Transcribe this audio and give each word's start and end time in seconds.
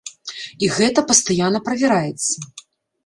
І 0.67 0.69
гэта 0.77 1.03
пастаянна 1.13 1.59
правяраецца. 1.71 2.51